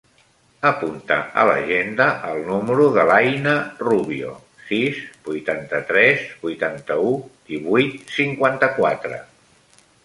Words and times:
Apunta 0.67 1.17
a 1.41 1.43
l'agenda 1.49 2.07
el 2.29 2.41
número 2.47 2.87
de 2.95 3.03
l'Aïna 3.11 3.53
Rubio: 3.83 4.33
sis, 4.71 5.03
vuitanta-tres, 5.29 6.25
vuitanta-u, 6.49 7.17
divuit, 7.53 8.05
cinquanta-quatre. 8.19 9.25